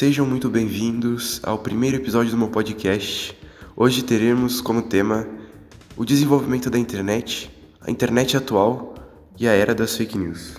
[0.00, 3.36] Sejam muito bem-vindos ao primeiro episódio do meu podcast.
[3.76, 5.28] Hoje teremos como tema
[5.94, 7.50] o desenvolvimento da internet,
[7.82, 8.94] a internet atual
[9.38, 10.54] e a era das fake news.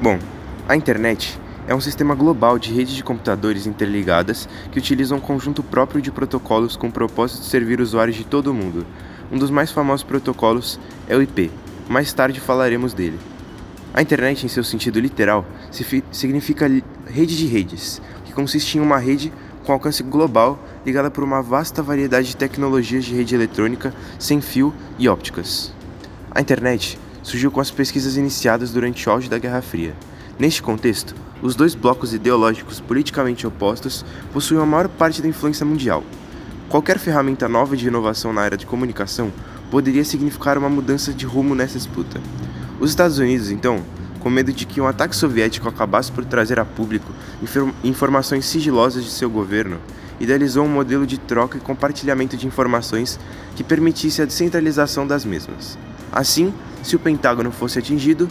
[0.00, 0.18] Bom,
[0.66, 1.38] a internet
[1.68, 6.10] é um sistema global de redes de computadores interligadas que utilizam um conjunto próprio de
[6.10, 8.86] protocolos com o propósito de servir usuários de todo o mundo.
[9.30, 11.50] Um dos mais famosos protocolos é o IP.
[11.86, 13.18] Mais tarde falaremos dele.
[13.94, 15.46] A internet, em seu sentido literal,
[16.10, 16.66] significa
[17.06, 19.32] rede de redes, que consiste em uma rede
[19.64, 24.74] com alcance global ligada por uma vasta variedade de tecnologias de rede eletrônica, sem fio
[24.98, 25.72] e ópticas.
[26.28, 29.94] A internet surgiu com as pesquisas iniciadas durante o auge da Guerra Fria.
[30.40, 36.02] Neste contexto, os dois blocos ideológicos politicamente opostos possuem a maior parte da influência mundial.
[36.68, 39.32] Qualquer ferramenta nova de inovação na área de comunicação
[39.70, 42.20] poderia significar uma mudança de rumo nessa disputa.
[42.84, 43.82] Os Estados Unidos, então,
[44.20, 47.10] com medo de que um ataque soviético acabasse por trazer a público
[47.82, 49.78] informações sigilosas de seu governo,
[50.20, 53.18] idealizou um modelo de troca e compartilhamento de informações
[53.56, 55.78] que permitisse a descentralização das mesmas.
[56.12, 58.28] Assim, se o Pentágono fosse atingido,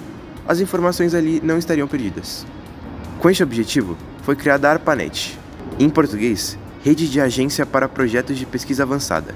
[0.47, 2.45] as informações ali não estariam perdidas.
[3.17, 5.35] Com este objetivo, foi criada a ARPANET,
[5.79, 9.33] em português, Rede de Agência para Projetos de Pesquisa Avançada.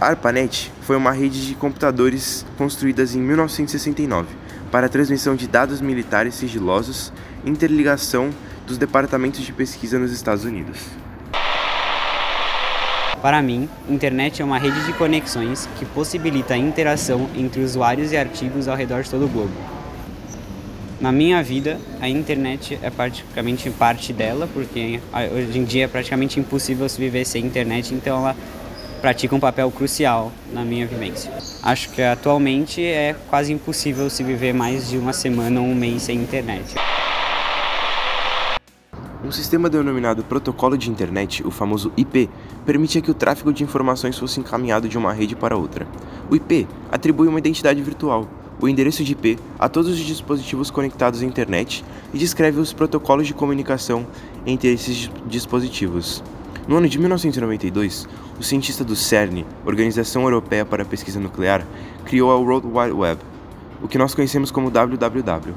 [0.00, 4.28] ARPANET foi uma rede de computadores construídas em 1969
[4.70, 7.12] para a transmissão de dados militares sigilosos
[7.44, 8.30] e interligação
[8.64, 10.78] dos departamentos de pesquisa nos Estados Unidos.
[13.20, 18.16] Para mim, internet é uma rede de conexões que possibilita a interação entre usuários e
[18.16, 19.52] artigos ao redor de todo o globo.
[21.00, 25.00] Na minha vida, a internet é praticamente parte dela, porque
[25.32, 28.36] hoje em dia é praticamente impossível se viver sem internet, então ela
[29.00, 31.32] pratica um papel crucial na minha vivência.
[31.62, 36.02] Acho que atualmente é quase impossível se viver mais de uma semana ou um mês
[36.02, 36.74] sem internet.
[39.24, 42.30] Um sistema denominado Protocolo de Internet, o famoso IP,
[42.64, 45.86] permitia que o tráfego de informações fosse encaminhado de uma rede para outra.
[46.30, 48.28] O IP atribui uma identidade virtual,
[48.60, 51.84] o endereço de IP, a todos os dispositivos conectados à internet
[52.14, 54.06] e descreve os protocolos de comunicação
[54.46, 56.22] entre esses dispositivos.
[56.68, 58.06] No ano de 1992,
[58.38, 61.66] o cientista do CERN, Organização Europeia para a Pesquisa Nuclear,
[62.04, 63.22] criou a World Wide Web,
[63.82, 65.54] o que nós conhecemos como WWW.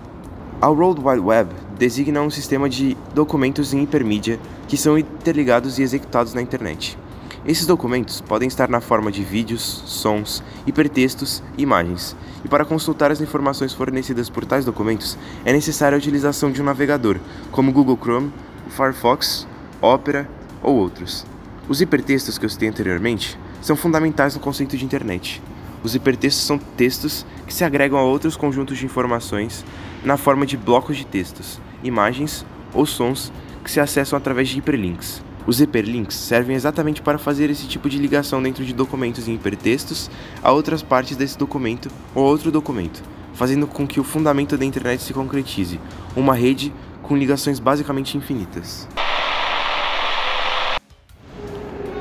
[0.61, 4.39] A World Wide Web designa um sistema de documentos em hipermídia
[4.69, 6.97] que são interligados e executados na internet.
[7.45, 13.11] Esses documentos podem estar na forma de vídeos, sons, hipertextos e imagens, e para consultar
[13.11, 17.17] as informações fornecidas por tais documentos é necessária a utilização de um navegador,
[17.51, 18.31] como Google Chrome,
[18.69, 19.45] Firefox,
[19.81, 20.29] Opera
[20.61, 21.25] ou outros.
[21.67, 25.41] Os hipertextos que eu citei anteriormente são fundamentais no conceito de internet.
[25.83, 29.65] Os hipertextos são textos que se agregam a outros conjuntos de informações
[30.03, 33.31] na forma de blocos de textos, imagens ou sons
[33.63, 35.23] que se acessam através de hiperlinks.
[35.47, 40.09] Os hiperlinks servem exatamente para fazer esse tipo de ligação dentro de documentos em hipertextos
[40.43, 43.01] a outras partes desse documento ou outro documento,
[43.33, 45.79] fazendo com que o fundamento da internet se concretize,
[46.15, 48.87] uma rede com ligações basicamente infinitas.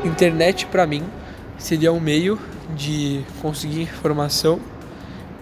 [0.04, 1.04] Internet para mim
[1.58, 2.38] seria um meio
[2.74, 4.58] de conseguir informação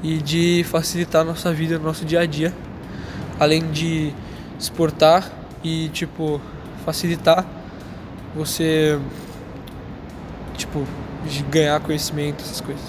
[0.02, 2.52] e de facilitar nossa vida, nosso dia a dia,
[3.38, 4.12] além de
[4.58, 5.30] exportar
[5.62, 6.40] e tipo
[6.84, 7.46] facilitar
[8.34, 8.98] você
[10.56, 10.84] tipo
[11.50, 12.84] ganhar conhecimento, essas coisas.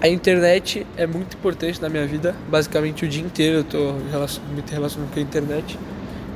[0.00, 4.10] A internet é muito importante na minha vida, basicamente o dia inteiro eu tô me
[4.70, 5.78] relacionando com a internet,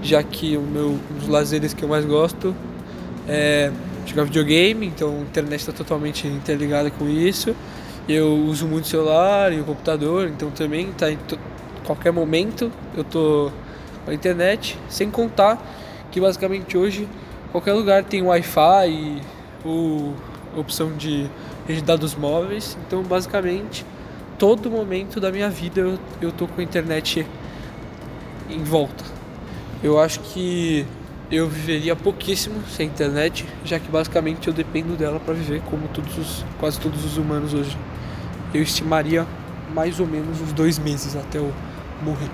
[0.00, 2.54] já que o meu, um dos lazeres que eu mais gosto
[3.30, 3.70] é,
[4.04, 7.54] jogar videogame, então a internet está totalmente interligada com isso.
[8.08, 11.18] Eu uso muito o celular e o computador, então também está em
[11.84, 13.53] qualquer momento eu tô
[14.04, 15.62] com a internet, sem contar
[16.10, 17.09] que basicamente hoje
[17.53, 19.22] qualquer lugar tem Wi-Fi
[19.65, 20.12] ou
[20.56, 21.30] opção de
[21.68, 23.86] rede de dados móveis, então basicamente
[24.38, 27.24] todo momento da minha vida eu, eu tô com a internet
[28.48, 29.04] em volta.
[29.82, 30.84] Eu acho que
[31.30, 36.18] eu viveria pouquíssimo sem internet, já que basicamente eu dependo dela para viver como todos
[36.18, 37.78] os, quase todos os humanos hoje.
[38.53, 39.24] Eu estimaria
[39.72, 41.53] mais ou menos uns dois meses até eu
[42.03, 42.28] morrer.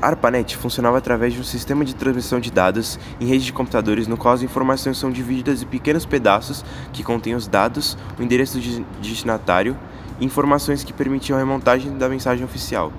[0.00, 4.06] A ARPANET funcionava através de um sistema de transmissão de dados em rede de computadores
[4.06, 8.56] no qual as informações são divididas em pequenos pedaços que contêm os dados, o endereço
[8.56, 9.76] do destinatário
[10.20, 12.92] e informações que permitiam a remontagem da mensagem oficial.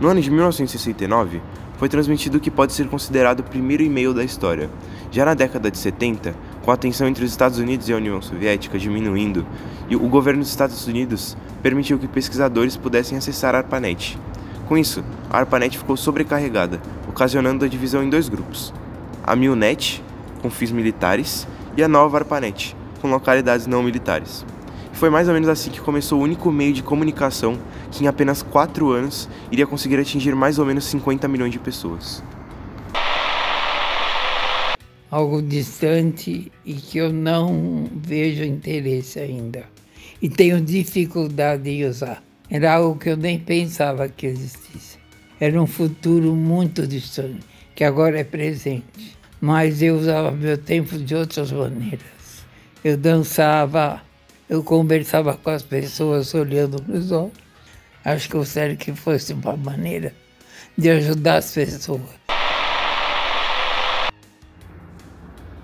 [0.00, 1.42] No ano de 1969,
[1.76, 4.70] foi transmitido o que pode ser considerado o primeiro e-mail da história.
[5.10, 8.22] Já na década de 70, com a tensão entre os Estados Unidos e a União
[8.22, 9.44] Soviética diminuindo,
[9.90, 14.16] o governo dos Estados Unidos permitiu que pesquisadores pudessem acessar a ARPANET.
[14.68, 18.72] Com isso, a ARPANET ficou sobrecarregada, ocasionando a divisão em dois grupos:
[19.24, 20.00] a MILNET,
[20.40, 24.44] com fins militares, e a nova ARPANET, com localidades não militares.
[24.98, 27.56] Foi mais ou menos assim que começou o único meio de comunicação
[27.92, 32.20] que em apenas 4 anos iria conseguir atingir mais ou menos 50 milhões de pessoas.
[35.08, 39.66] Algo distante e que eu não vejo interesse ainda.
[40.20, 42.20] E tenho dificuldade de usar.
[42.50, 44.98] Era algo que eu nem pensava que existisse.
[45.38, 49.16] Era um futuro muito distante, que agora é presente.
[49.40, 52.02] Mas eu usava meu tempo de outras maneiras.
[52.82, 54.02] Eu dançava,
[54.48, 57.32] eu conversava com as pessoas olhando nos olhos.
[58.04, 60.14] Acho que eu gostaria que fosse uma maneira
[60.76, 62.00] de ajudar as pessoas.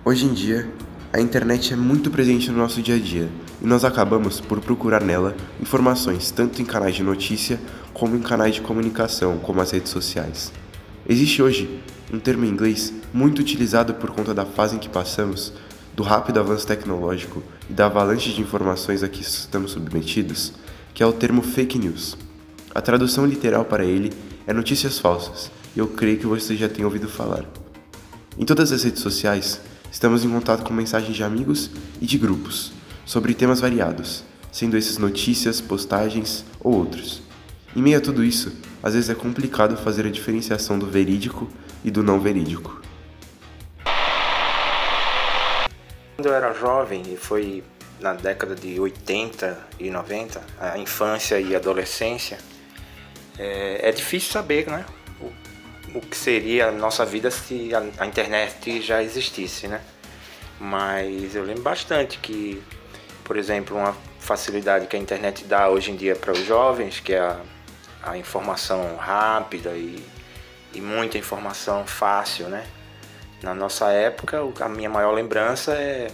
[0.04, 0.68] Hoje em dia,
[1.12, 3.30] a internet é muito presente no nosso dia a dia
[3.62, 7.58] e nós acabamos por procurar nela informações tanto em canais de notícia
[7.94, 10.52] como em canais de comunicação, como as redes sociais.
[11.08, 11.80] Existe hoje
[12.12, 15.54] um termo em inglês muito utilizado por conta da fase em que passamos,
[15.94, 20.52] do rápido avanço tecnológico e da avalanche de informações a que estamos submetidos,
[20.92, 22.16] que é o termo fake news.
[22.74, 24.12] A tradução literal para ele
[24.46, 27.44] é notícias falsas, e eu creio que você já tenha ouvido falar.
[28.36, 29.60] Em todas as redes sociais,
[29.90, 31.70] estamos em contato com mensagens de amigos
[32.00, 32.72] e de grupos
[33.04, 37.22] sobre temas variados, sendo esses notícias, postagens ou outros.
[37.76, 38.52] Em meio a tudo isso,
[38.82, 41.48] às vezes é complicado fazer a diferenciação do verídico
[41.84, 42.80] e do não verídico.
[46.16, 47.64] Quando eu era jovem, e foi
[48.00, 52.38] na década de 80 e 90, a infância e adolescência,
[53.38, 54.84] é, é difícil saber né,
[55.20, 59.66] o, o, que seria a nossa vida se a, a, internet já existisse.
[59.66, 59.80] Né?
[60.60, 62.62] Mas eu lembro bastante que,
[63.24, 67.12] por exemplo, uma facilidade que a internet dá hoje em dia para os jovens, que
[67.12, 67.40] é a,
[68.02, 70.00] a informação rápida e,
[70.72, 72.64] e muita informação fácil, né?
[73.44, 76.10] Na nossa época, a minha maior lembrança é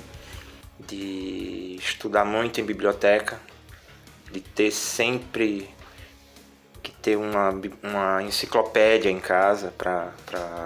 [0.81, 3.38] de estudar muito em biblioteca,
[4.32, 5.71] de ter sempre
[6.82, 7.50] que ter uma,
[7.85, 10.11] uma enciclopédia em casa para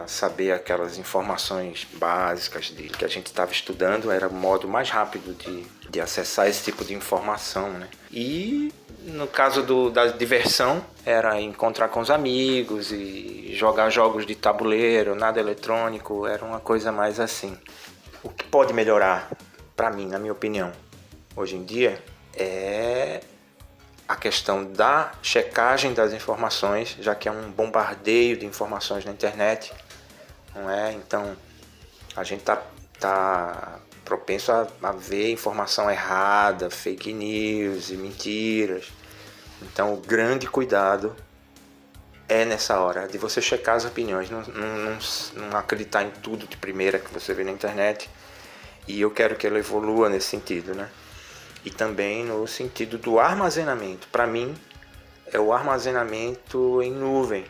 [0.06, 5.34] saber aquelas informações básicas de que a gente estava estudando, era o modo mais rápido
[5.34, 7.70] de, de acessar esse tipo de informação.
[7.70, 7.88] Né?
[8.12, 8.74] E
[9.04, 15.14] no caso do, da diversão, era encontrar com os amigos e jogar jogos de tabuleiro,
[15.14, 17.56] nada eletrônico, era uma coisa mais assim.
[18.24, 19.30] O que pode melhorar,
[19.76, 20.72] para mim, na minha opinião,
[21.36, 22.02] hoje em dia,
[22.36, 23.20] é
[24.08, 29.72] a questão da checagem das informações, já que é um bombardeio de informações na internet,
[30.54, 30.92] não é?
[30.92, 31.36] Então,
[32.16, 32.60] a gente tá,
[32.98, 38.92] tá propenso a, a ver informação errada, fake news e mentiras.
[39.62, 41.14] Então, o grande cuidado
[42.28, 44.98] é nessa hora de você checar as opiniões, não, não,
[45.48, 48.10] não, acreditar em tudo de primeira que você vê na internet.
[48.86, 50.90] E eu quero que ela evolua nesse sentido, né?
[51.64, 54.06] E também no sentido do armazenamento.
[54.08, 54.54] Para mim,
[55.32, 57.46] é o armazenamento em nuvem,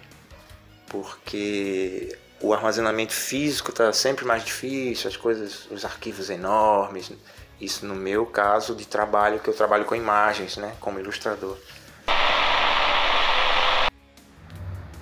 [0.88, 7.10] porque o armazenamento físico está sempre mais difícil, as coisas, os arquivos enormes.
[7.58, 11.56] Isso no meu caso de trabalho, que eu trabalho com imagens, né, como ilustrador.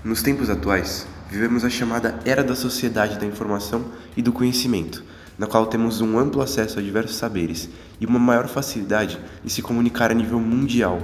[0.04, 5.02] Nos tempos atuais, vivemos a chamada era da sociedade da informação e do conhecimento,
[5.36, 7.68] na qual temos um amplo acesso a diversos saberes
[8.00, 11.00] e uma maior facilidade em se comunicar a nível mundial.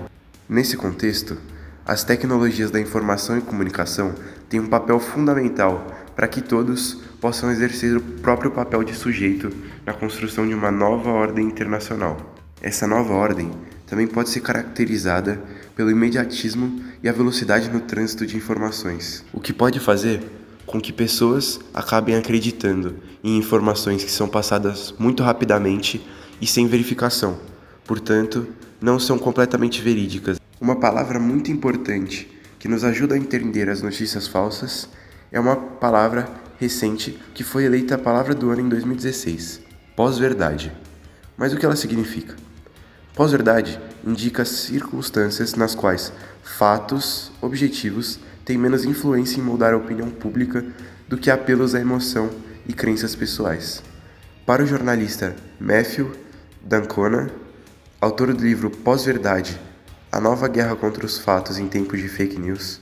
[0.48, 1.36] Nesse contexto,
[1.84, 4.14] as tecnologias da informação e comunicação
[4.48, 5.84] têm um papel fundamental
[6.18, 9.52] para que todos possam exercer o próprio papel de sujeito
[9.86, 12.34] na construção de uma nova ordem internacional.
[12.60, 13.52] Essa nova ordem
[13.86, 15.40] também pode ser caracterizada
[15.76, 20.20] pelo imediatismo e a velocidade no trânsito de informações, o que pode fazer
[20.66, 26.04] com que pessoas acabem acreditando em informações que são passadas muito rapidamente
[26.40, 27.38] e sem verificação,
[27.84, 28.44] portanto,
[28.80, 30.40] não são completamente verídicas.
[30.60, 34.88] Uma palavra muito importante que nos ajuda a entender as notícias falsas
[35.30, 39.60] é uma palavra recente que foi eleita a palavra do ano em 2016,
[39.94, 40.72] pós-verdade.
[41.36, 42.34] Mas o que ela significa?
[43.14, 50.64] Pós-verdade indica circunstâncias nas quais fatos objetivos têm menos influência em moldar a opinião pública
[51.08, 52.30] do que apelos à emoção
[52.66, 53.82] e crenças pessoais.
[54.46, 56.12] Para o jornalista Matthew
[56.62, 57.30] Dancona,
[58.00, 59.60] autor do livro Pós-Verdade
[60.10, 62.80] A Nova Guerra contra os Fatos em Tempos de Fake News,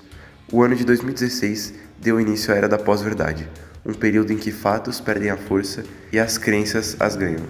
[0.53, 3.49] o ano de 2016 deu início à era da pós-verdade,
[3.85, 7.45] um período em que fatos perdem a força e as crenças as ganham.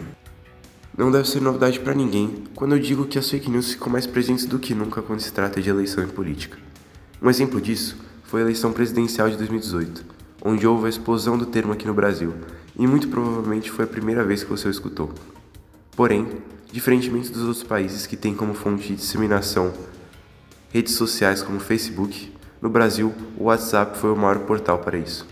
[0.97, 4.07] Não deve ser novidade para ninguém quando eu digo que as fake news ficam mais
[4.07, 6.59] presentes do que nunca quando se trata de eleição e política.
[7.21, 10.05] Um exemplo disso foi a eleição presidencial de 2018,
[10.43, 12.35] onde houve a explosão do termo aqui no Brasil,
[12.79, 15.13] e muito provavelmente foi a primeira vez que você o escutou.
[15.95, 16.29] Porém,
[16.73, 19.73] diferentemente dos outros países que têm como fonte de disseminação
[20.71, 25.27] redes sociais como Facebook, no Brasil o WhatsApp foi o maior portal para isso.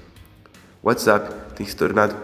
[0.83, 2.15] O WhatsApp tem se tornado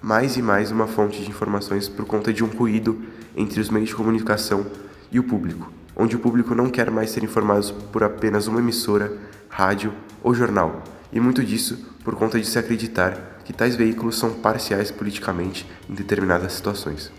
[0.00, 3.02] mais e mais uma fonte de informações por conta de um ruído
[3.36, 4.66] entre os meios de comunicação
[5.10, 9.12] e o público, onde o público não quer mais ser informado por apenas uma emissora,
[9.48, 10.82] rádio ou jornal,
[11.12, 15.94] e muito disso por conta de se acreditar que tais veículos são parciais politicamente em
[15.94, 17.12] determinadas situações.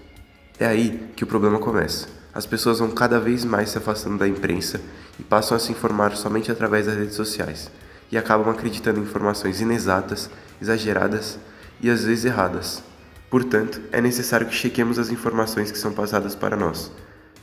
[0.60, 2.17] É aí que o problema começa.
[2.38, 4.80] As pessoas vão cada vez mais se afastando da imprensa
[5.20, 7.72] e passam a se informar somente através das redes sociais,
[8.12, 10.30] e acabam acreditando em informações inexatas,
[10.62, 11.40] exageradas
[11.82, 12.84] e às vezes erradas.
[13.28, 16.92] Portanto, é necessário que chequemos as informações que são passadas para nós,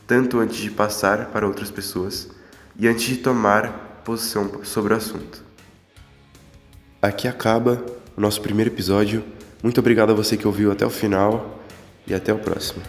[0.07, 2.29] tanto antes de passar para outras pessoas
[2.79, 5.43] e antes de tomar posição sobre o assunto.
[7.03, 7.85] Aqui acaba
[8.17, 9.25] o nosso primeiro episódio.
[9.61, 11.61] Muito obrigado a você que ouviu até o final
[12.07, 12.81] e até o próximo.